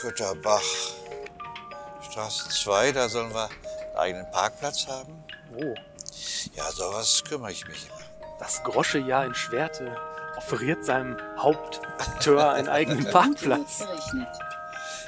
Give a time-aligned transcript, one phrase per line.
[0.00, 0.62] Kötterbach,
[2.10, 5.24] Straße 2, da sollen wir einen eigenen Parkplatz haben.
[5.56, 5.74] Oh,
[6.54, 7.98] Ja, sowas kümmere ich mich immer.
[8.38, 9.94] das Groschejahr in Schwerte
[10.36, 13.80] offeriert seinem Hauptteur einen eigenen Parkplatz.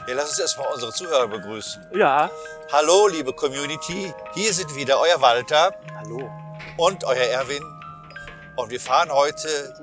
[0.06, 1.86] Ja, lass uns erstmal unsere Zuhörer begrüßen.
[1.94, 2.30] Ja,
[2.70, 4.12] Hallo, liebe Community.
[4.34, 6.30] Hier sind wieder euer Walter hallo.
[6.78, 7.62] und euer Erwin.
[8.56, 9.74] Und wir fahren heute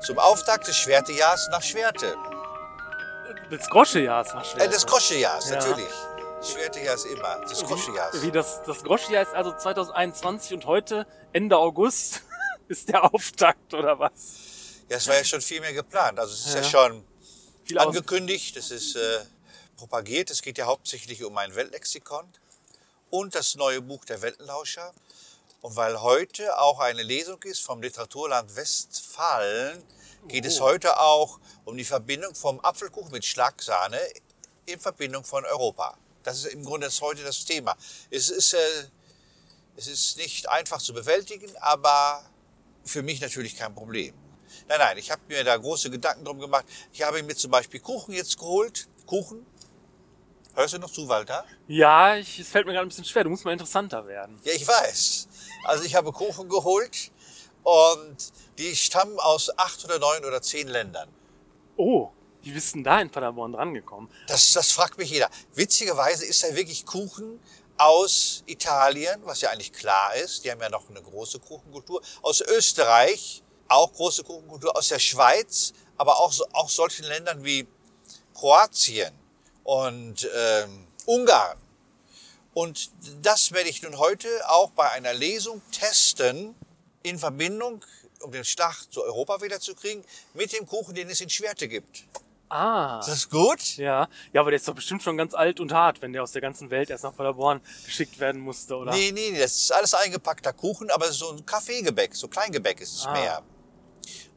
[0.00, 2.14] zum Auftakt des Schwertejahrs nach Schwerte.
[3.50, 5.56] Das Groschejahrs nach Äh, des Groschejahrs, Ja.
[5.56, 5.88] natürlich.
[6.42, 7.40] Schwertejahr ist immer.
[7.48, 8.20] Das Groschejahrs.
[8.22, 12.22] Wie das, das Groschejahr ist also 2021 und heute, Ende August,
[12.68, 14.38] ist der Auftakt oder was?
[14.88, 16.18] Ja, es war ja schon viel mehr geplant.
[16.18, 16.68] Also es ist ja, Ja.
[16.68, 17.04] schon
[17.64, 19.20] Viel angekündigt, es ist äh,
[19.76, 20.30] propagiert.
[20.30, 22.26] Es geht ja hauptsächlich um ein Weltlexikon
[23.10, 24.92] und das neue Buch der Weltenlauscher.
[25.60, 29.80] Und weil heute auch eine Lesung ist vom Literaturland Westfalen,
[30.28, 30.64] geht es Oh.
[30.64, 33.98] heute auch um die Verbindung vom Apfelkuchen mit Schlagsahne
[34.66, 35.96] in Verbindung von Europa.
[36.22, 37.76] Das ist im Grunde das heute das Thema.
[38.10, 38.58] Es ist, äh,
[39.76, 42.22] es ist nicht einfach zu bewältigen, aber
[42.84, 44.14] für mich natürlich kein Problem.
[44.68, 46.64] Nein, nein, ich habe mir da große Gedanken drum gemacht.
[46.92, 48.88] Ich habe mir zum Beispiel Kuchen jetzt geholt.
[49.06, 49.44] Kuchen.
[50.54, 51.44] Hörst du noch zu, Walter?
[51.66, 53.24] Ja, ich, es fällt mir gerade ein bisschen schwer.
[53.24, 54.38] Du musst mal interessanter werden.
[54.44, 55.26] Ja, ich weiß.
[55.64, 57.10] Also ich habe Kuchen geholt
[57.62, 58.16] und
[58.58, 61.08] die stammen aus acht oder neun oder zehn Ländern.
[61.76, 62.10] Oh,
[62.42, 64.10] wie bist denn da in Paderborn drangekommen?
[64.26, 65.30] Das, das fragt mich jeder.
[65.54, 67.40] Witzigerweise ist da wirklich Kuchen
[67.76, 70.44] aus Italien, was ja eigentlich klar ist.
[70.44, 72.02] Die haben ja noch eine große Kuchenkultur.
[72.20, 74.76] Aus Österreich, auch große Kuchenkultur.
[74.76, 77.66] Aus der Schweiz, aber auch, auch solchen Ländern wie
[78.34, 79.12] Kroatien
[79.62, 81.58] und ähm, Ungarn.
[82.54, 82.90] Und
[83.22, 86.54] das werde ich nun heute auch bei einer Lesung testen
[87.02, 87.84] in Verbindung,
[88.20, 91.68] um den Schlag zu Europa wieder zu kriegen, mit dem Kuchen, den es in Schwerte
[91.68, 92.04] gibt.
[92.48, 93.78] Ah, Ist das gut?
[93.78, 94.08] ja.
[94.34, 96.42] Ja, aber der ist doch bestimmt schon ganz alt und hart, wenn der aus der
[96.42, 98.92] ganzen Welt erst nach Paderborn geschickt werden musste, oder?
[98.92, 102.94] Nee, nee, nee, das ist alles eingepackter Kuchen, aber so ein Kaffeegebäck, so Kleingebäck ist
[102.94, 103.12] es Ah.
[103.14, 103.42] mehr.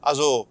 [0.01, 0.47] Also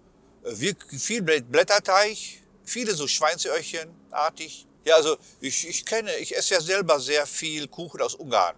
[0.53, 2.17] viel Blä- Blätterteig,
[2.63, 4.67] viele so Schweinsöhrchenartig.
[4.85, 8.55] Ja, also ich, ich kenne, ich esse ja selber sehr viel Kuchen aus Ungarn.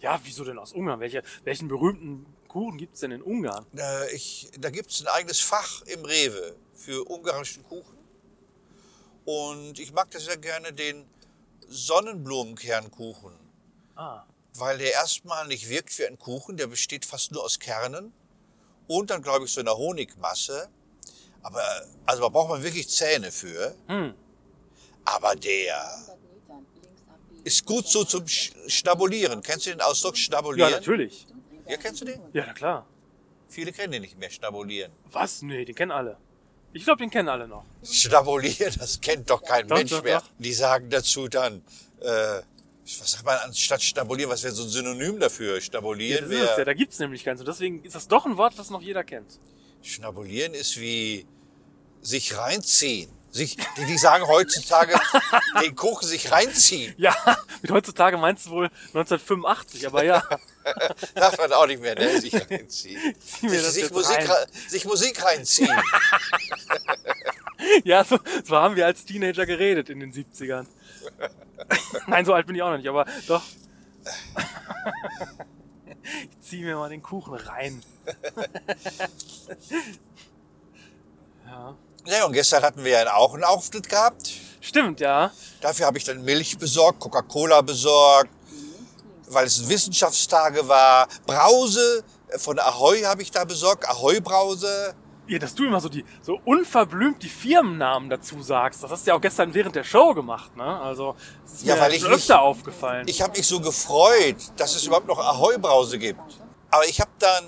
[0.00, 0.98] Ja, wieso denn aus Ungarn?
[0.98, 3.66] Welche, welchen berühmten Kuchen gibt's denn in Ungarn?
[3.76, 7.98] Äh, ich, da gibt es ein eigenes Fach im Rewe für ungarischen Kuchen.
[9.24, 11.04] Und ich mag das sehr gerne, den
[11.66, 13.32] Sonnenblumenkernkuchen.
[13.96, 14.22] Ah,
[14.56, 18.12] weil der erstmal nicht wirkt wie ein Kuchen, der besteht fast nur aus Kernen
[18.86, 20.68] und dann glaube ich so einer Honigmasse.
[21.42, 21.60] Aber
[22.06, 23.74] also da braucht man wirklich Zähne für.
[23.88, 24.14] hm.
[25.06, 25.76] Aber der
[27.42, 29.42] ist gut so zum Sch Schnabulieren.
[29.42, 30.70] Kennst du den Ausdruck Ja, Schnabulieren?
[30.70, 31.26] natürlich.
[31.66, 32.20] Ja, kennst du den?
[32.32, 32.86] Ja, na klar.
[33.48, 34.92] Viele kennen den nicht mehr, Schnabulieren.
[35.10, 35.42] Was?
[35.42, 36.16] Nee, den kennen alle.
[36.72, 37.64] Ich glaube, den kennen alle noch.
[37.84, 40.20] Schnabulieren, das kennt doch kein Doch, Mensch doch, mehr.
[40.20, 40.30] doch.
[40.38, 41.62] Die sagen dazu dann,
[42.00, 42.40] äh,
[42.84, 45.54] was sagt man anstatt Schnabulieren, was wäre so ein Synonym dafür?
[45.54, 46.64] Ja, Schnabulieren das ist es ja, wäre...
[46.66, 47.40] da gibt's nämlich keins.
[47.40, 49.38] Und deswegen ist das doch ein Wort, was noch jeder kennt.
[49.82, 51.26] Schnabulieren ist wie
[52.00, 53.10] sich reinziehen.
[53.34, 54.94] Sich, die, die sagen heutzutage,
[55.60, 56.94] den Kuchen sich reinziehen.
[56.96, 57.16] Ja,
[57.62, 60.22] mit heutzutage meinst du wohl 1985, aber ja.
[61.16, 62.20] Sagt man auch nicht mehr, ne?
[62.20, 63.00] Sich reinziehen.
[63.20, 64.26] Sich, sich, Musik, rein.
[64.30, 65.76] rein- sich Musik reinziehen.
[67.82, 70.66] Ja, so, so haben wir als Teenager geredet in den 70ern.
[72.06, 73.42] Nein, so alt bin ich auch noch nicht, aber doch.
[76.22, 77.82] Ich zieh mir mal den Kuchen rein.
[81.46, 81.76] Ja.
[82.06, 84.30] Ja, und gestern hatten wir ja auch einen Auftritt gehabt.
[84.60, 85.30] Stimmt, ja.
[85.60, 88.30] Dafür habe ich dann Milch besorgt, Coca-Cola besorgt,
[89.28, 91.08] weil es Wissenschaftstage war.
[91.26, 92.04] Brause
[92.38, 94.94] von Ahoy habe ich da besorgt, Ahoy-Brause.
[95.26, 98.82] Ja, dass du immer so die so unverblümt die Firmennamen dazu sagst.
[98.82, 100.80] Das hast du ja auch gestern während der Show gemacht, ne?
[100.80, 103.08] Also, das ist Ja, mir weil ich öfter aufgefallen.
[103.08, 106.20] Ich habe mich so gefreut, dass es überhaupt noch Ahoi-Brause gibt.
[106.70, 107.44] Aber ich habe dann,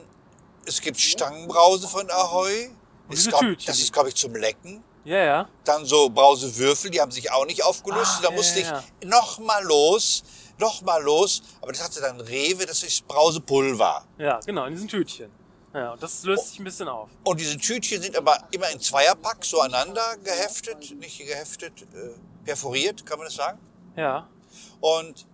[0.65, 2.71] es gibt Stangenbrause von Ahoi.
[3.09, 3.67] Und Ist glaub- Tütchen.
[3.67, 4.83] Das ist, glaube ich, zum Lecken.
[5.05, 5.49] ja, ja.
[5.65, 8.16] Dann so Brausewürfel, die haben sich auch nicht aufgelöst.
[8.19, 10.25] Ah, da ja, musste ja, ich noch mal los,
[10.59, 11.42] noch mal los.
[11.60, 14.04] Aber das hatte dann Rewe, das ist Brausepulver.
[14.19, 15.31] Ja, genau, in diesen Tütchen.
[15.75, 17.10] Ja, und das löst sich ein bisschen auf.
[17.25, 23.04] Und diese Tütchen sind aber immer in Zweierpack so aneinander geheftet, nicht geheftet, äh, perforiert,
[23.04, 23.59] kann man das sagen?
[23.95, 24.27] Ja.
[24.81, 25.27] Und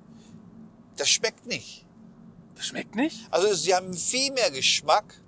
[0.96, 1.86] das schmeckt nicht.
[2.56, 3.26] Das schmeckt nicht?
[3.30, 5.20] Also sie haben viel mehr Geschmack,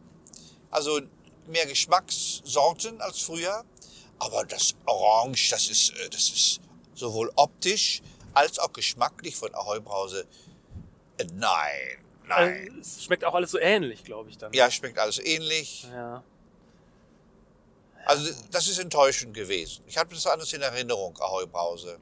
[0.71, 1.01] also
[1.49, 3.65] mehr Geschmackssorten als früher.
[4.19, 6.61] Aber das Orange, das ist, äh, das ist
[6.95, 8.03] sowohl optisch
[8.33, 10.27] als auch geschmacklich von Ahoi Brause.
[11.19, 12.69] Äh, nein, nein.
[12.69, 14.53] Also, es schmeckt auch alles so ähnlich, glaube ich dann.
[14.53, 15.87] Ja, schmeckt alles ähnlich.
[15.93, 16.23] Ja.
[18.07, 19.83] Also das ist enttäuschend gewesen.
[19.87, 21.99] Ich habe das alles in Erinnerung, Ahoi Brause.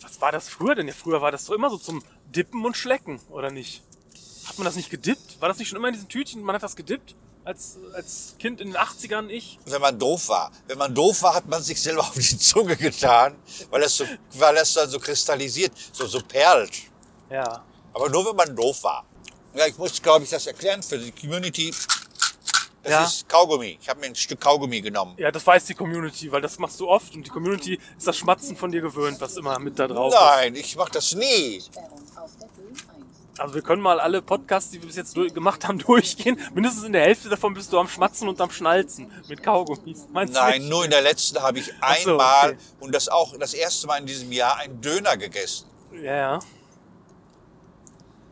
[0.00, 0.88] Was war das früher denn?
[0.88, 3.82] Ja, früher war das so immer so zum Dippen und Schlecken, oder nicht?
[4.48, 5.40] Hat man das nicht gedippt?
[5.40, 6.42] War das nicht schon immer in diesen Tütchen?
[6.42, 7.14] Man hat das gedippt?
[7.44, 9.58] Als, als Kind in den 80ern, ich?
[9.64, 10.50] Wenn man doof war.
[10.66, 13.36] Wenn man doof war, hat man sich selber auf die Zunge getan,
[13.70, 14.04] weil das so,
[14.34, 16.72] weil das dann so kristallisiert, so, so perlt.
[17.30, 17.64] Ja.
[17.94, 19.04] Aber nur wenn man doof war.
[19.54, 21.72] Ja, ich muss, glaube ich, das erklären für die Community.
[22.82, 23.04] Das Ja.
[23.04, 23.78] ist Kaugummi.
[23.80, 25.14] Ich habe mir ein Stück Kaugummi genommen.
[25.18, 28.16] Ja, das weiß die Community, weil das machst du oft und die Community ist das
[28.16, 30.18] Schmatzen von dir gewöhnt, was immer mit da drauf ist.
[30.20, 31.60] Nein, ich mache das nie.
[31.60, 32.78] Sperrung auf der Grün 1.
[33.38, 36.40] Also wir können mal alle Podcasts, die wir bis jetzt gemacht haben, durchgehen.
[36.54, 40.08] Mindestens in der Hälfte davon bist du am Schmatzen und am Schnalzen mit Kaugummis.
[40.12, 40.70] Meinst Nein, nicht?
[40.70, 42.58] nur in der letzten habe ich Ach so, einmal okay.
[42.80, 45.68] und das auch das erste Mal in diesem Jahr einen Döner gegessen.
[45.92, 46.38] Ja, ja.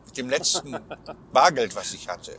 [0.07, 0.77] Mit dem letzten
[1.33, 2.37] Bargeld, was ich hatte.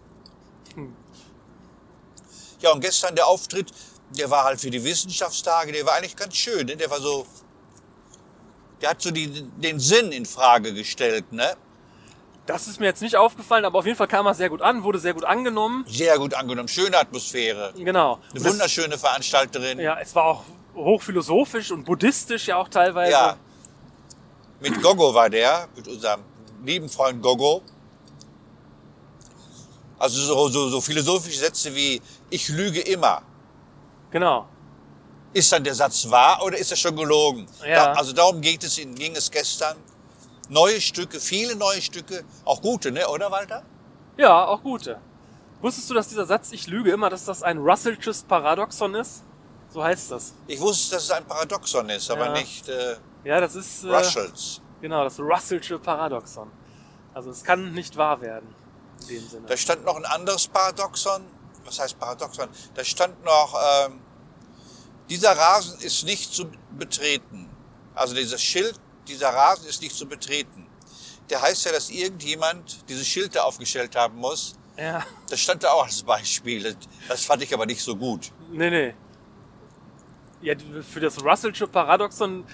[2.61, 3.73] Ja, und gestern der Auftritt,
[4.11, 6.67] der war halt für die Wissenschaftstage, der war eigentlich ganz schön.
[6.67, 6.77] Ne?
[6.77, 7.27] Der war so,
[8.81, 11.33] der hat so die, den Sinn in Frage gestellt.
[11.33, 11.57] Ne?
[12.49, 14.83] Das ist mir jetzt nicht aufgefallen, aber auf jeden Fall kam er sehr gut an,
[14.83, 15.85] wurde sehr gut angenommen.
[15.87, 17.75] Sehr gut angenommen, schöne Atmosphäre.
[17.77, 18.15] Genau.
[18.31, 19.79] Eine das- wunderschöne Veranstalterin.
[19.79, 23.13] Ja, es war auch hochphilosophisch und buddhistisch ja auch teilweise.
[23.13, 23.37] Ja.
[24.61, 26.23] Mit Gogo war der, mit unserem
[26.65, 27.61] lieben Freund Gogo.
[29.99, 32.01] Also so, so, so philosophische Sätze wie,
[32.31, 33.21] ich lüge immer.
[34.11, 34.49] Genau.
[35.35, 37.47] Ist dann der Satz wahr oder ist er schon gelogen?
[37.61, 37.93] Ja.
[37.93, 39.77] Da, also darum geht es, ging es gestern.
[40.49, 43.63] Neue Stücke, viele neue Stücke, auch gute, ne, oder Walter?
[44.17, 44.99] Ja, auch gute.
[45.61, 49.25] Wusstest du, dass dieser Satz, ich lüge immer, dass das ein Russellsches Paradoxon ist?
[49.71, 50.35] So heißt das.
[50.47, 52.33] Ich wusste, dass es ein Paradoxon ist, aber Ja.
[52.33, 54.63] nicht äh, Ja, das ist äh, Russells.
[54.81, 56.51] genau das Russellsche Paradoxon.
[57.13, 58.55] Also es kann nicht wahr werden
[59.03, 59.47] in dem Sinne.
[59.47, 61.23] Da stand noch ein anderes Paradoxon.
[61.65, 62.49] Was heißt Paradoxon?
[62.75, 63.55] Da stand noch,
[63.87, 64.01] ähm,
[65.11, 66.47] dieser Rasen ist nicht zu
[66.79, 67.51] betreten.
[67.95, 70.67] Also dieses Schild, dieser Rasen ist nicht zu betreten.
[71.31, 74.57] Der heißt ja, dass irgendjemand dieses Schild da aufgestellt haben muss.
[74.77, 76.77] Ja, Das stand da auch als Beispiel.
[77.09, 78.31] Das fand ich aber nicht so gut.
[78.53, 78.95] nee, nee.
[80.41, 80.55] Ja,
[80.89, 82.45] für das Russellsche Paradoxon,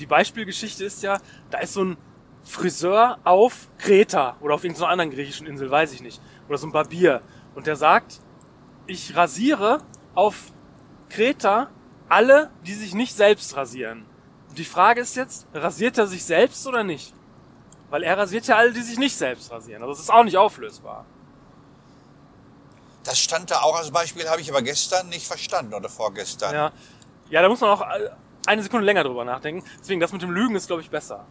[0.00, 1.20] die Beispielgeschichte ist ja,
[1.50, 1.96] da ist so ein
[2.42, 6.20] Friseur auf Kreta oder auf irgendeiner anderen griechischen Insel, weiß ich nicht.
[6.48, 7.22] Oder so ein Barbier.
[7.54, 8.20] Und der sagt,
[8.88, 9.82] ich rasiere
[10.16, 10.52] auf
[11.10, 11.70] Kreta
[12.08, 14.04] alle, die sich nicht selbst rasieren.
[14.48, 17.14] Und die Frage ist jetzt, rasiert er sich selbst oder nicht?
[17.90, 19.82] Weil er rasiert ja alle, die sich nicht selbst rasieren.
[19.82, 21.04] Also das ist auch nicht auflösbar.
[23.04, 26.54] Das stand da auch als Beispiel, habe ich aber gestern nicht verstanden oder vorgestern.
[26.54, 26.72] Ja.
[27.30, 28.10] ja, da muss man auch äh,
[28.46, 29.64] eine Sekunde länger drüber nachdenken.
[29.80, 31.24] Deswegen, das mit dem Lügen ist, glaube ich, besser.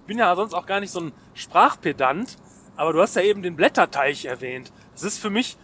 [0.00, 2.38] Ich bin ja sonst auch gar nicht so ein Sprachpedant,
[2.76, 4.72] aber du hast ja eben den Blätterteich erwähnt.
[4.94, 5.58] Das ist für mich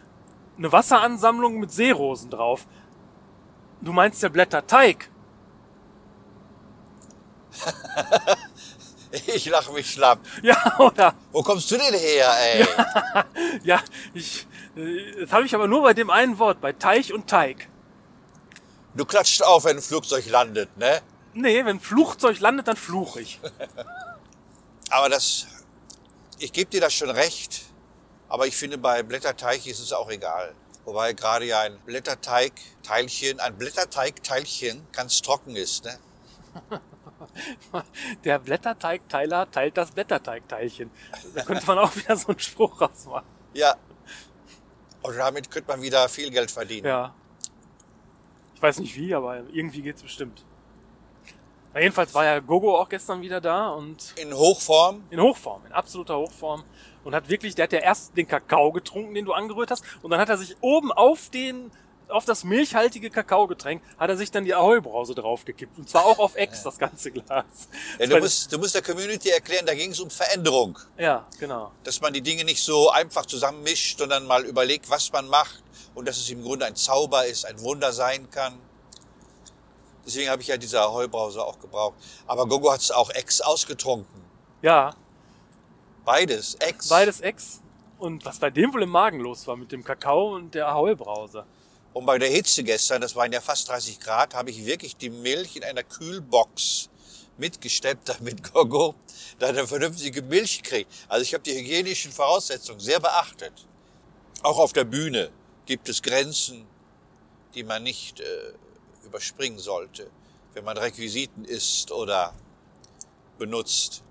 [0.59, 2.67] eine Wasseransammlung mit Seerosen drauf.
[3.81, 5.11] Du meinst ja Blätterteig.
[9.27, 10.19] Ich lache mich schlapp.
[10.43, 11.15] Ja, oder?
[11.31, 12.67] Wo kommst du denn her, ey?
[13.63, 13.81] Ja,
[14.13, 14.45] ich.
[14.77, 17.69] äh, Das habe ich aber nur bei dem einen Wort, bei Teich und Teig.
[18.97, 21.01] Du klatscht auf, wenn ein Flugzeug landet, ne?
[21.33, 23.41] Nee, wenn ein Flugzeug landet, dann fluch ich.
[24.91, 25.47] Aber das,
[26.39, 27.63] ich gebe dir das schon recht,
[28.29, 30.55] aber ich finde, bei Blätterteig ist es auch egal.
[30.85, 35.99] Wobei gerade ja ein Blätterteig-Teilchen, ein Blätterteig-Teilchen ganz trocken ist, ne?
[38.25, 40.91] Der Blätterteigteiler teilt das Blätterteigteilchen.
[41.35, 43.27] Da könnte man auch wieder so einen Spruch rausmachen.
[43.53, 43.75] Ja.
[45.03, 46.87] Und damit könnte man wieder viel Geld verdienen.
[46.87, 47.15] Ja.
[48.55, 50.45] Ich weiß nicht wie, aber irgendwie geht's bestimmt.
[51.75, 55.03] Na, jedenfalls war ja Gogo auch gestern wieder da und In Hochform.
[55.11, 56.65] in Hochform, in absoluter Hochform.
[57.03, 60.11] Und hat wirklich, der hat ja erst den Kakao getrunken, den du angerührt hast, und
[60.11, 61.71] dann hat er sich oben auf den,
[62.09, 65.79] auf das milchhaltige Kakaogetränk, hat er sich dann die Ahoi-Brause draufgekippt.
[65.79, 67.45] Und zwar auch auf Ex, das ganze Glas.
[67.99, 70.79] Ja, du, musst, du musst der Community erklären, da ging es um Veränderung.
[70.99, 71.73] ja, genau.
[71.83, 75.63] Dass man die Dinge nicht so einfach zusammenmischt, sondern mal überlegt, was man macht.
[75.95, 78.59] Und dass es im Grunde ein Zauber ist, ein Wunder sein kann.
[80.05, 81.95] Deswegen habe ich ja diese Ahoi-Brause auch gebraucht.
[82.27, 84.23] Aber Gogo hat es auch Ex ausgetrunken.
[84.61, 84.95] Ja,
[86.05, 86.89] Beides, Ex.
[86.89, 87.61] beides Ex.
[87.99, 91.47] Und was bei dem wohl im Magen los war mit dem Kakao und der Ahoi-Brause.
[91.95, 95.11] Und bei der Hitze gestern, das waren ja fast 30 Grad, habe ich wirklich die
[95.11, 96.91] Milch in einer Kühlbox
[97.39, 98.97] mitgesteppt, damit Gogo
[99.39, 100.93] da eine vernünftige Milch kriegt.
[101.09, 103.53] Also ich habe die hygienischen Voraussetzungen sehr beachtet.
[104.43, 105.31] Auch auf der Bühne
[105.67, 106.67] gibt es Grenzen,
[107.55, 108.53] die man nicht äh,
[109.05, 110.11] überspringen sollte,
[110.53, 112.35] wenn man Requisiten isst oder
[113.39, 114.03] benutzt.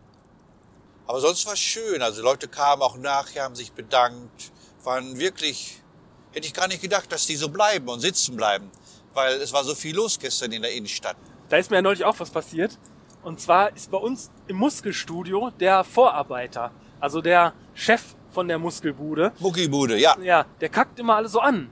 [1.05, 2.01] Aber sonst war es schön.
[2.01, 5.82] Also Leute kamen auch nachher, haben sich bedankt, waren wirklich,
[6.33, 8.69] hätte ich gar nicht gedacht, dass die so bleiben und sitzen bleiben,
[9.13, 11.15] weil es war so viel los gestern in der Innenstadt.
[11.49, 12.77] Da ist mir ja neulich auch was passiert.
[13.23, 19.31] Und zwar ist bei uns im Muskelstudio der Vorarbeiter, also der Chef von der Muskelbude.
[19.39, 20.17] Muckibude, ja.
[20.21, 21.69] Ja, der kackt immer alles so an.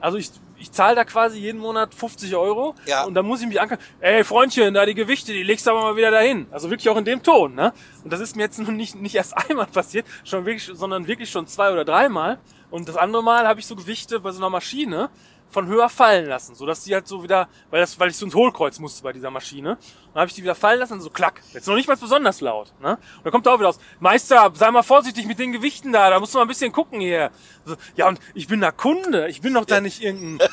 [0.00, 3.04] Also ich, ich zahle da quasi jeden Monat 50 Euro Ja.
[3.04, 5.82] und dann muss ich mich angucken, ey Freundchen, da die Gewichte, die legst du aber
[5.82, 6.46] mal wieder dahin.
[6.50, 7.72] Also wirklich auch in dem Ton, ne?
[8.02, 11.30] Und das ist mir jetzt nun nicht, nicht erst einmal passiert, schon wirklich, sondern wirklich
[11.30, 12.38] schon zwei oder dreimal.
[12.74, 15.08] Und das andere Mal habe ich so Gewichte bei so einer Maschine
[15.48, 18.24] von höher fallen lassen, so dass die halt so wieder, weil das, weil ich so
[18.24, 19.78] ins Hohlkreuz musste bei dieser Maschine,
[20.12, 21.40] dann habe ich die wieder fallen lassen, so klack.
[21.52, 22.98] Jetzt noch nicht mal besonders laut, ne?
[23.18, 26.10] Und dann kommt da auch wieder aus, Meister, sei mal vorsichtig mit den Gewichten da,
[26.10, 27.30] da musst du mal ein bisschen gucken hier.
[27.64, 30.48] So, ja, und ich bin da Kunde, ich bin doch da nicht irgendein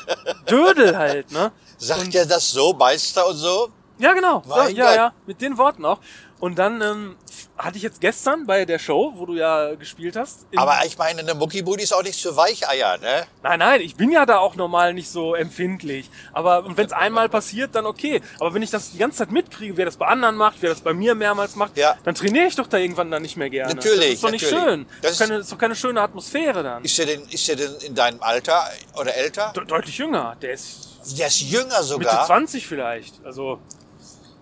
[0.48, 1.50] Dödel halt, ne?
[1.78, 3.70] Sagt er das so, Meister und so?
[3.98, 4.44] Ja, genau.
[4.48, 5.98] Ja, ja, ja, mit den Worten auch.
[6.38, 7.16] Und dann ähm,
[7.62, 10.46] hatte ich jetzt gestern bei der Show, wo du ja gespielt hast.
[10.56, 13.24] Aber ich meine, eine Muckibude ist auch nicht für Weicheier, ne?
[13.44, 16.10] Nein, nein, ich bin ja da auch normal nicht so empfindlich.
[16.32, 18.20] Aber wenn es einmal passiert, dann okay.
[18.40, 20.80] Aber wenn ich das die ganze Zeit mitkriege, wer das bei anderen macht, wer das
[20.80, 21.96] bei mir mehrmals macht, Ja.
[22.02, 23.72] dann trainiere ich doch da irgendwann dann nicht mehr gerne.
[23.74, 24.64] Natürlich, Das ist doch nicht natürlich.
[24.64, 24.86] schön.
[25.00, 26.82] Das ist, keine, ist doch keine schöne Atmosphäre dann.
[26.84, 28.64] Ist der denn, ist der denn in deinem Alter
[28.98, 29.52] oder älter?
[29.54, 30.36] De deutlich jünger.
[30.42, 32.26] Der ist Der ist jünger Mitte sogar.
[32.26, 33.14] 20 vielleicht.
[33.24, 33.60] Also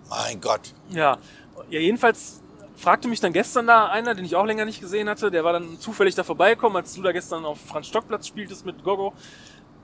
[0.09, 0.63] Mein Gott.
[0.89, 1.19] Ja,
[1.69, 2.40] ja jedenfalls
[2.81, 5.53] fragte mich dann gestern da einer, den ich auch länger nicht gesehen hatte, der war
[5.53, 9.13] dann zufällig da vorbeigekommen, als du da gestern auf Franz Stockplatz spieltest mit Gogo,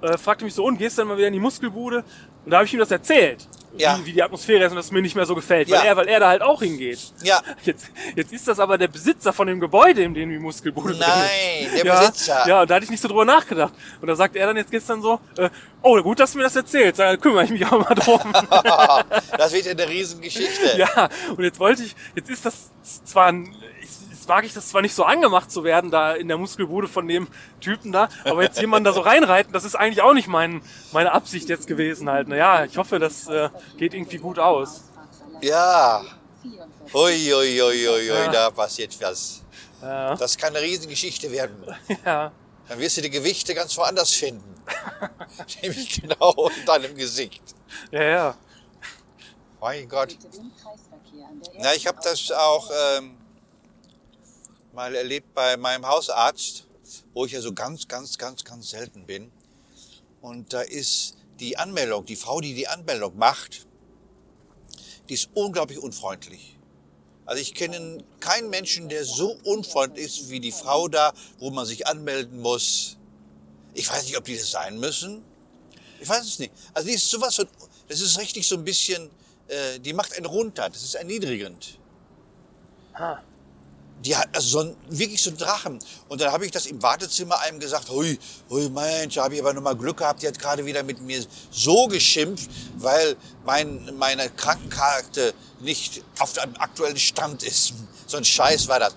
[0.00, 2.05] äh, fragte mich so, und gehst dann mal wieder in die Muskelbude?
[2.45, 3.47] Und da habe ich ihm das erzählt,
[3.78, 3.99] Ja.
[4.00, 5.78] wie, wie die Atmosphäre ist und dass es mir nicht mehr so gefällt, Ja.
[5.80, 6.99] weil, er, weil er da halt auch hingeht.
[7.23, 7.40] Ja.
[7.64, 11.00] Jetzt, jetzt ist das aber der Besitzer von dem Gebäude, in dem die Muskelbude drin
[11.00, 11.76] Nein, ist.
[11.76, 12.49] der ja, Besitzer.
[12.49, 13.75] Ja, und da hatte ich nicht so drüber nachgedacht.
[14.00, 15.50] Und da sagt er dann jetzt gestern so, äh,
[15.82, 18.20] oh, gut, dass du mir das erzählst, da kümmere ich mich auch mal drum.
[19.37, 20.78] Das wird ja eine Riesengeschichte.
[20.78, 22.70] Ja, und jetzt wollte ich, jetzt ist das
[23.04, 23.54] zwar, ein-
[24.26, 27.06] jetzt mag ich das zwar nicht so angemacht zu werden, da in der Muskelbude von
[27.06, 27.28] dem
[27.61, 31.12] Typen da, aber jetzt jemanden da so reinreiten, das ist eigentlich auch nicht mein, meine
[31.12, 32.26] Absicht jetzt gewesen halt.
[32.26, 34.83] Naja, ich hoffe, das äh, geht irgendwie gut aus.
[35.40, 36.02] Ja.
[36.92, 38.28] Ui, ui, ui, ui, ui, Ja.
[38.33, 39.42] da passiert was.
[39.80, 41.56] Ja, Das kann eine Riesengeschichte werden.
[42.04, 42.33] ja,
[42.68, 44.54] Dann wirst du die Gewichte ganz woanders finden.
[45.62, 47.42] Nämlich genau in deinem Gesicht.
[47.92, 48.35] ja, ja.
[49.61, 50.16] Mein Gott.
[51.59, 53.16] Na, ich habe das auch ähm,
[54.76, 56.66] mal erlebt bei meinem Hausarzt,
[57.14, 59.33] wo ich ja so ganz, ganz, ganz, ganz selten bin.
[60.21, 63.66] Und da ist die Anmeldung, die Frau, die die Anmeldung macht,
[65.09, 66.59] die ist unglaublich unfreundlich.
[67.25, 71.64] Also ich kenne keinen Menschen, der so unfreundlich ist wie die Frau da, wo man
[71.64, 72.99] sich anmelden muss.
[73.73, 75.25] Ich weiß nicht, ob die das sein müssen.
[76.00, 76.52] Ich weiß es nicht.
[76.75, 77.49] Also die ist sowas von,
[77.88, 79.09] das ist richtig so ein bisschen,
[79.49, 80.68] äh, die macht einen runter.
[80.68, 81.78] Das ist erniedrigend.
[82.95, 83.23] Ha.
[84.05, 85.79] Die hat also so ein, wirklich so ein Drachen.
[86.09, 88.19] Und dann habe ich das im Wartezimmer einem gesagt, hui,
[88.50, 91.00] hui Mensch, da habe ich aber noch mal Glück gehabt, die hat gerade wieder mit
[91.00, 97.75] mir so geschimpft, weil mein, meine Krankenkarte nicht auf dem aktuellen Stand ist.
[98.09, 98.95] So ein Scheiß war das.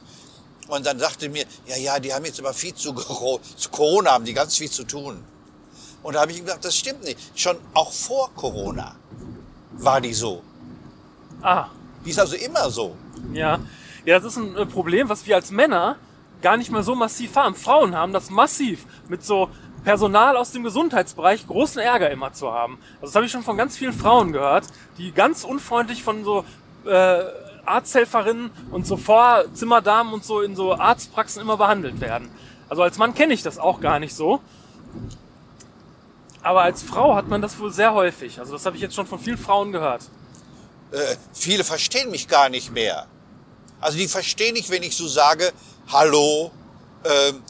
[0.68, 4.24] Und dann sagte mir, ja, ja, die haben jetzt aber viel zu, zu Corona, haben
[4.24, 5.24] die ganz viel zu tun.
[6.04, 7.18] Und da habe ich ihm gesagt, das stimmt nicht.
[7.34, 8.96] Schon auch vor Corona
[9.72, 10.44] war die so.
[11.42, 11.70] Ah,
[12.06, 12.96] Die ist also immer so.
[13.34, 13.60] ja.
[14.10, 15.96] Ja, das ist ein äh, Problem, was wir als Männer
[16.42, 17.54] gar nicht mehr so massiv haben.
[17.54, 19.52] Frauen haben das massiv mit so
[19.84, 22.80] Personal aus dem Gesundheitsbereich großen Ärger immer zu haben.
[22.96, 24.66] Also das habe ich schon von ganz vielen Frauen gehört,
[24.98, 26.44] die ganz unfreundlich von so
[26.88, 27.22] äh,
[27.68, 32.32] Arzthelferinnen und so Vorzimmerdamen und so in so Arztpraxen immer behandelt werden.
[32.68, 34.42] Also als Mann kenne ich das auch gar nicht so.
[36.42, 38.40] Aber als Frau hat man das wohl sehr häufig.
[38.40, 40.10] Also das habe ich jetzt schon von vielen Frauen gehört.
[40.94, 40.98] äh,
[41.32, 43.06] viele verstehen mich gar nicht mehr.
[43.82, 45.52] Also die verstehen nicht, wenn ich so sage,
[45.88, 46.52] hallo,
[47.06, 47.42] ähm,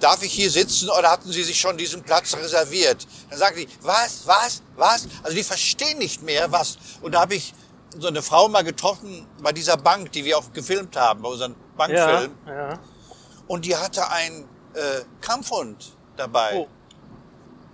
[0.00, 3.06] darf ich hier sitzen oder hatten Sie sich schon diesen Platz reserviert?
[3.30, 5.08] Dann sagen die, was, was, was?
[5.22, 6.78] Also die verstehen nicht mehr, was.
[7.00, 7.52] Und da habe ich
[7.98, 11.52] so eine Frau mal getroffen bei dieser Bank, die wir auch gefilmt haben, bei unserem
[11.52, 12.32] Ja, Bankfilm.
[12.46, 12.78] ja.
[13.48, 14.42] Und die hatte einen
[14.74, 16.54] äh, Kampfhund dabei.
[16.56, 16.68] Oh.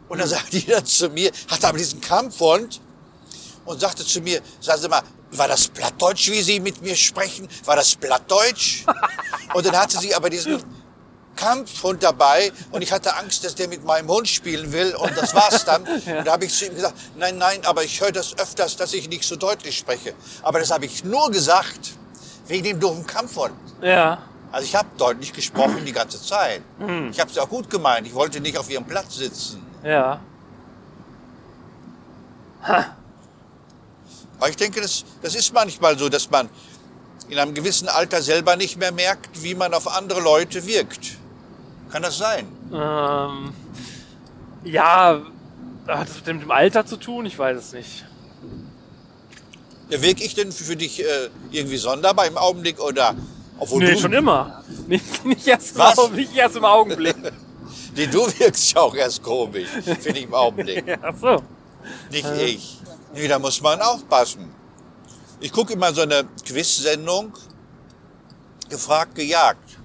[0.09, 2.81] Und dann sagte die dann zu mir, hatte aber diesen Kampfhund
[3.65, 7.49] und sagte zu mir, sagen Sie mal, war das Plattdeutsch, wie Sie mit mir sprechen?
[7.65, 8.85] War das Plattdeutsch?
[9.55, 10.63] und dann hatte sie aber diesen
[11.37, 15.35] Kampfhund dabei und ich hatte Angst, dass der mit meinem Hund spielen will und das
[15.35, 15.83] war's dann.
[16.19, 18.93] Und da habe ich zu ihm gesagt, nein, nein, aber ich höre das öfters, dass
[18.93, 20.15] ich nicht so deutlich spreche.
[20.43, 21.93] Aber das habe ich nur gesagt
[22.47, 23.55] wegen dem doofen Kampfhund.
[23.81, 24.23] Ja.
[24.53, 26.61] Also ich habe deutlich gesprochen die ganze Zeit.
[27.11, 28.07] Ich habe es auch gut gemeint.
[28.07, 29.65] Ich wollte nicht auf ihrem Platz sitzen.
[29.83, 30.21] Ja.
[34.43, 36.49] Aber ich denke, das, das ist manchmal so, dass man
[37.29, 41.13] in einem gewissen Alter selber nicht mehr merkt, wie man auf andere Leute wirkt.
[41.93, 42.49] Kann das sein?
[42.73, 43.53] Ähm,
[44.65, 45.23] ja,
[45.87, 47.25] hat das mit dem, Alter zu tun?
[47.25, 48.05] Ich weiß es nicht.
[49.91, 53.15] Ja, wirke ich denn für dich äh, irgendwie sonderbar im Augenblick oder
[53.61, 54.65] obwohl Nee, du, schon immer.
[54.89, 57.15] Nicht, nicht, erst, im nicht erst im Augenblick.
[57.95, 60.99] Nee, du wirkst ja auch erst komisch, finde ich im Augenblick.
[61.03, 61.43] ach so.
[62.11, 62.83] Nicht ich.
[63.15, 64.55] Nee, da muss man aufpassen.
[65.41, 67.33] Ich gucke immer so eine Quiz-Sendung,
[68.69, 69.79] gefragt, gejagt.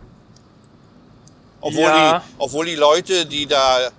[1.59, 2.19] Obwohl, Ja.
[2.19, 3.89] die, obwohl die Leute, die da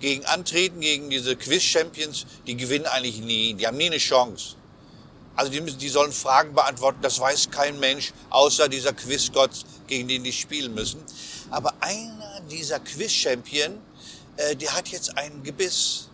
[0.00, 3.54] gegen antreten, gegen diese Quiz-Champions, die gewinnen eigentlich nie.
[3.54, 4.56] Die haben nie eine Chance.
[5.36, 9.50] Also die, müssen, die sollen Fragen beantworten, das weiß kein Mensch, außer dieser Quizgott,
[9.86, 11.02] gegen den die spielen müssen.
[11.50, 13.78] Aber einer dieser Quiz-Champion,
[14.36, 16.08] äh, der hat jetzt ein Gebiss.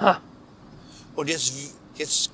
[0.00, 0.20] Ha.
[1.14, 1.52] Und jetzt,
[1.98, 2.30] jetzt,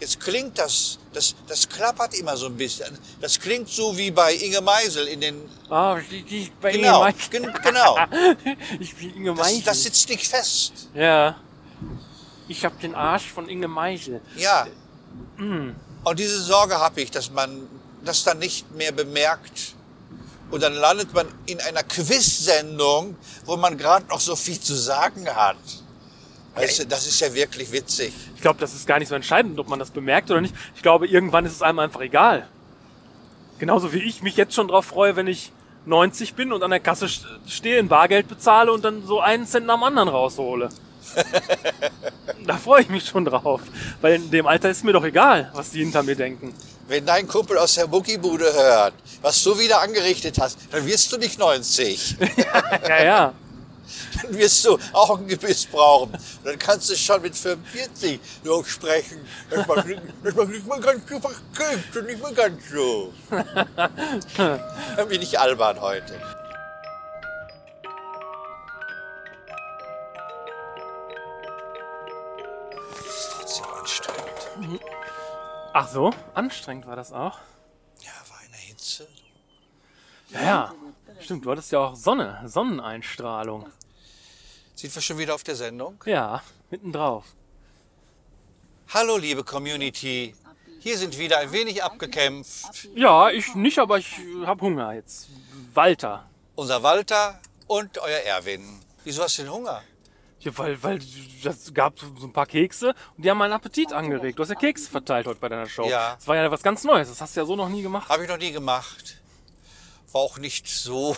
[0.00, 2.96] jetzt klingt das, das, das klappert immer so ein bisschen.
[3.20, 7.14] Das klingt so wie bei Inge Meisel in den, Ah, die, die, bei genau, Inge
[7.16, 7.30] Meichel.
[7.42, 7.96] gen, genau.
[8.80, 9.62] Ich bin Inge Das, Meichel.
[9.64, 10.72] das sitzt nicht fest.
[10.94, 11.36] ja.
[12.50, 14.22] Ich hab den Arsch von Inge Meichel.
[14.36, 14.66] Ja.
[15.38, 17.68] Und diese Sorge habe ich, dass man
[18.06, 19.74] das dann nicht mehr bemerkt.
[20.50, 25.28] Und dann landet man in einer Quiz-Sendung, wo man gerade noch so viel zu sagen
[25.28, 25.58] hat.
[26.58, 28.12] Weißt du, das ist ja wirklich witzig.
[28.34, 30.54] Ich glaube, das ist gar nicht so entscheidend, ob man das bemerkt oder nicht.
[30.74, 32.46] Ich glaube, irgendwann ist es einem einfach egal.
[33.58, 35.52] Genauso wie ich mich jetzt schon drauf freue, wenn ich
[35.86, 39.46] 90 bin und an der Kasse st- stehe, in Bargeld bezahle und dann so einen
[39.46, 40.68] Cent nach dem anderen raushole.
[42.46, 43.60] da freue ich mich schon drauf.
[44.00, 46.54] Weil in dem Alter ist mir doch egal, was die hinter mir denken.
[46.86, 51.18] Wenn dein Kumpel aus der Muckibude hört, was du wieder angerichtet hast, dann wirst du
[51.18, 52.16] nicht 90.
[52.88, 53.32] Ja, ja.
[54.22, 56.12] Dann wirst du auch ein Gebiss brauchen.
[56.12, 59.26] Und dann kannst du schon mit 45 noch sprechen.
[59.50, 63.12] Das macht nicht, das macht nicht mehr ganz so verkehrt und nicht mehr ganz so.
[64.36, 66.20] Dann bin ich albern heute.
[72.80, 74.80] Das ist trotzdem anstrengend.
[75.72, 77.38] Ach so, anstrengend war das auch.
[78.00, 79.06] Ja, war eine Hitze.
[80.30, 80.74] Ja, ja.
[81.20, 83.66] Stimmt, du hattest ja auch Sonne, Sonneneinstrahlung.
[84.78, 86.00] Sind wir schon wieder auf der Sendung?
[86.06, 87.24] Ja, mittendrauf.
[88.94, 90.36] Hallo, liebe Community.
[90.78, 92.88] Hier sind wieder ein wenig abgekämpft.
[92.94, 95.30] Ja, ich nicht, aber ich hab Hunger jetzt.
[95.74, 96.30] Walter.
[96.54, 98.78] Unser Walter und euer Erwin.
[99.02, 99.82] Wieso hast du denn Hunger?
[100.38, 101.00] Ja, weil, weil
[101.42, 104.38] das gab so ein paar Kekse und die haben meinen Appetit angeregt.
[104.38, 105.88] Du hast ja Kekse verteilt heute bei deiner Show.
[105.88, 106.14] Ja.
[106.14, 107.08] Das war ja was ganz Neues.
[107.08, 108.08] Das hast du ja so noch nie gemacht.
[108.08, 109.20] Habe ich noch nie gemacht.
[110.12, 111.16] War auch nicht so.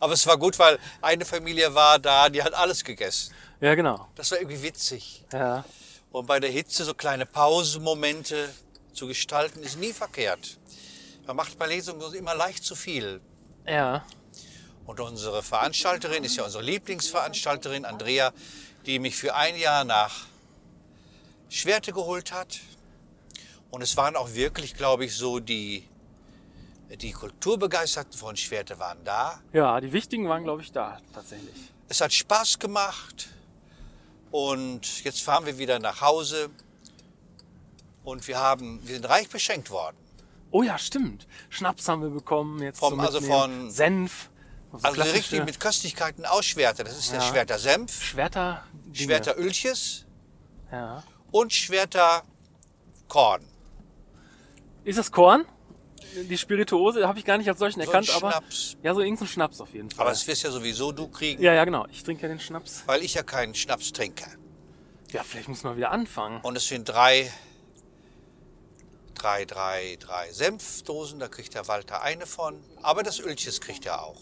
[0.00, 3.34] Aber es war gut, weil eine Familie war da, die hat alles gegessen.
[3.60, 4.08] Ja, genau.
[4.14, 5.24] Das war irgendwie witzig.
[5.32, 5.64] Ja.
[6.10, 8.48] Und bei der Hitze so kleine Pausenmomente
[8.92, 10.58] zu gestalten, ist nie verkehrt.
[11.26, 13.20] Man macht bei Lesungen immer leicht zu viel.
[13.66, 14.04] Ja.
[14.86, 18.32] Und unsere Veranstalterin ist ja unsere Lieblingsveranstalterin, Andrea,
[18.86, 20.26] die mich für ein Jahr nach
[21.50, 22.58] Schwerte geholt hat.
[23.70, 25.86] Und es waren auch wirklich, glaube ich, so die,
[26.96, 29.40] die Kulturbegeisterten von Schwerte waren da.
[29.52, 31.72] Ja, die wichtigen waren, glaube ich, da, tatsächlich.
[31.88, 33.28] Es hat Spaß gemacht.
[34.30, 36.50] Und jetzt fahren wir wieder nach Hause.
[38.04, 39.96] Und wir, haben, wir sind reich beschenkt worden.
[40.50, 41.26] Oh ja, stimmt.
[41.50, 42.62] Schnaps haben wir bekommen.
[42.62, 44.30] Jetzt Vom- also von- Senf.
[44.72, 46.84] So Also richtig mit Köstlichkeiten aus Schwerte.
[46.84, 47.26] Das ist der Ja.
[47.26, 48.64] Schwerter Senf, Schwerter.
[48.84, 48.96] Dinge.
[48.96, 50.04] Schwerter Ölches
[50.70, 51.02] Ja.
[51.30, 52.22] und Schwerter
[53.08, 53.42] Korn.
[54.84, 55.46] Ist das Korn?
[56.24, 58.30] Die Spirituose habe ich gar nicht als solchen So erkannt, aber.
[58.32, 58.76] Schnaps.
[58.82, 60.00] Ja, so irgendein Schnaps auf jeden Fall.
[60.02, 61.86] Aber das wirst ja sowieso du kriegen, ja, ja, genau.
[61.90, 62.82] Ich trinke ja den Schnaps.
[62.86, 64.24] weil ich ja keinen Schnaps trinke.
[65.12, 66.40] Ja, vielleicht muss man wieder anfangen.
[66.42, 67.32] Und es sind drei,
[69.14, 72.62] drei, drei, drei Senfdosen, da kriegt der Walter eine von.
[72.82, 74.20] Aber das Ölches kriegt er auch.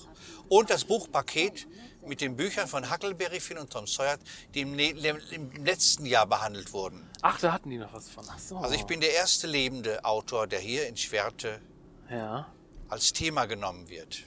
[0.49, 1.67] Und das Buchpaket
[2.07, 4.17] mit den Büchern von Huckleberry Finn und Tom Sawyer,
[4.55, 4.91] die im, ne-
[5.33, 7.05] im letzten Jahr behandelt wurden.
[7.23, 8.25] Ach, da hatten die noch was von.
[8.31, 8.57] Ach so.
[8.59, 11.61] Also ich bin der erste lebende Autor, der hier in Schwerte
[12.11, 12.47] Ja.
[12.89, 14.25] als Thema genommen wird.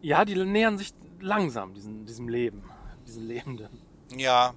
[0.00, 2.70] Ja, die nähern sich langsam diesem, diesem Leben.
[3.06, 3.82] Diesem Lebenden.
[4.16, 4.54] Ja,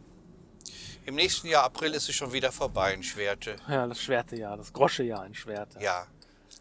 [1.05, 3.55] im nächsten Jahr April ist es schon wieder vorbei in Schwerte.
[3.67, 5.79] Ja, das Schwertejahr, das Groschejahr in Schwerte.
[5.81, 6.05] Ja.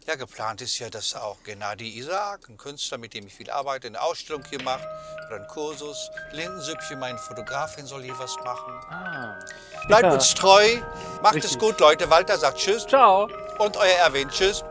[0.07, 3.85] Ja, geplant ist ja, dass auch Gennady Isaac, ein Künstler, mit dem ich viel arbeite,
[3.87, 4.83] eine Ausstellung hier macht
[5.27, 6.09] oder einen Kursus.
[6.31, 8.73] Lindensüppchen, meine Fotografin, soll hier was machen.
[8.89, 9.37] Ah.
[9.85, 10.13] Bleibt Ja.
[10.13, 10.77] uns treu,
[11.21, 11.59] macht es Richtig.
[11.59, 12.09] gut, Leute.
[12.09, 13.29] Walter sagt Tschüss Ciao.
[13.59, 14.63] und euer Erwin Tschüss.